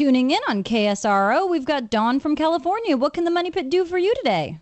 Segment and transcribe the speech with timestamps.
[0.00, 2.96] Tuning in on KSRO, we've got Dawn from California.
[2.96, 4.58] What can the Money Pit do for you today?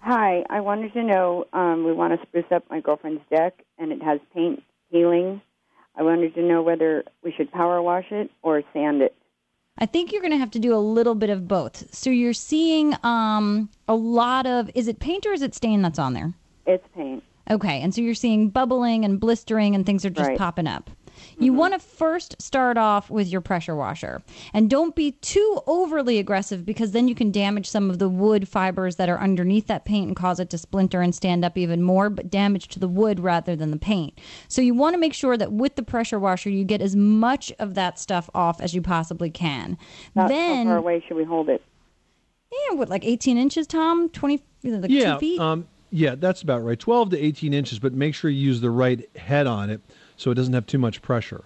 [0.00, 1.46] Hi, I wanted to know.
[1.54, 5.40] Um, we want to spruce up my girlfriend's deck, and it has paint peeling.
[5.96, 9.16] I wanted to know whether we should power wash it or sand it.
[9.78, 11.94] I think you're going to have to do a little bit of both.
[11.94, 14.70] So you're seeing um, a lot of.
[14.74, 16.34] Is it paint or is it stain that's on there?
[16.66, 17.24] It's paint.
[17.50, 20.38] Okay, and so you're seeing bubbling and blistering and things are just Right.
[20.38, 20.90] popping up.
[21.38, 24.22] You want to first start off with your pressure washer.
[24.52, 28.48] And don't be too overly aggressive because then you can damage some of the wood
[28.48, 31.82] fibers that are underneath that paint and cause it to splinter and stand up even
[31.82, 34.18] more, but damage to the wood rather than the paint.
[34.48, 37.52] So you want to make sure that with the pressure washer, you get as much
[37.58, 39.78] of that stuff off as you possibly can.
[40.14, 41.62] About then, how far away should we hold it?
[42.52, 44.08] yeah, what, like 18 inches, Tom?
[44.10, 45.40] 20, like yeah, two feet?
[45.40, 46.78] um, yeah, that's about right.
[46.78, 49.80] Twelve to eighteen inches, but make sure you use the right head on it
[50.16, 51.44] so it doesn't have too much pressure.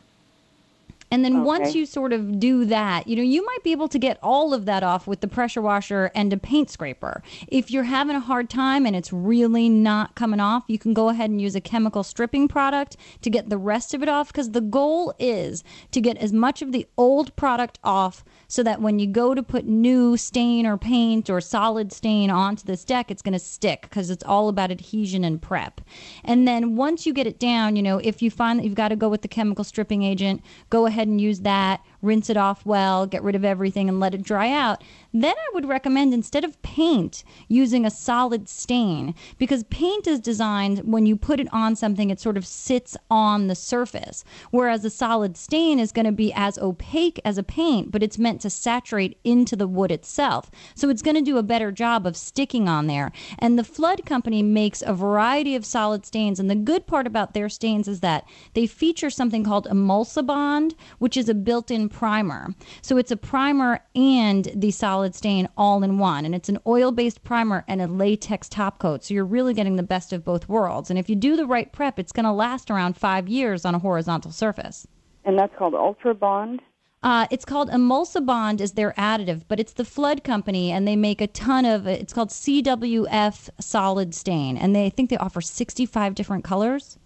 [1.10, 3.98] And then once you sort of do that, you know, you might be able to
[3.98, 7.22] get all of that off with the pressure washer and a paint scraper.
[7.46, 11.08] If you're having a hard time and it's really not coming off, you can go
[11.08, 14.50] ahead and use a chemical stripping product to get the rest of it off because
[14.50, 18.98] the goal is to get as much of the old product off so that when
[18.98, 23.22] you go to put new stain or paint or solid stain onto this deck, it's
[23.22, 25.80] going to stick because it's all about adhesion and prep.
[26.24, 28.88] And then once you get it down, you know, if you find that you've got
[28.88, 32.64] to go with the chemical stripping agent, go ahead and use that, rinse it off
[32.64, 34.82] well, get rid of everything and let it dry out.
[35.12, 40.80] Then I would recommend instead of paint, using a solid stain because paint is designed
[40.80, 44.24] when you put it on something, it sort of sits on the surface.
[44.50, 48.18] Whereas a solid stain is going to be as opaque as a paint, but it's
[48.18, 50.50] meant to saturate into the wood itself.
[50.74, 53.12] So it's going to do a better job of sticking on there.
[53.38, 56.38] And the Flood Company makes a variety of solid stains.
[56.38, 61.16] And the good part about their stains is that they feature something called Emulsibond, which
[61.16, 62.54] is a built in primer.
[62.82, 66.26] So it's a primer and the solid stain all in one.
[66.26, 69.02] And it's an oil based primer and a latex top coat.
[69.02, 70.90] So you're really getting the best of both worlds.
[70.90, 73.74] And if you do the right prep, it's going to last around five years on
[73.74, 74.86] a horizontal surface.
[75.24, 76.60] And that's called Ultra Bond.
[77.02, 81.20] Uh, it's called Emulsibond is their additive, but it's the Flood Company, and they make
[81.20, 81.86] a ton of.
[81.86, 86.98] It's called CWF Solid Stain, and they I think they offer 65 different colors.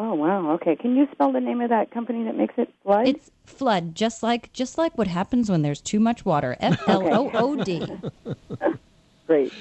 [0.00, 0.52] Oh wow.
[0.52, 0.76] Okay.
[0.76, 2.72] Can you spell the name of that company that makes it?
[2.84, 3.08] Flood.
[3.08, 6.56] It's flood, just like just like what happens when there's too much water.
[6.60, 7.84] F L O O D.
[9.26, 9.52] Great.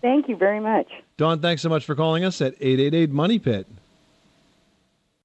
[0.00, 0.88] Thank you very much.
[1.18, 3.68] Dawn, thanks so much for calling us at 888 Money Pit.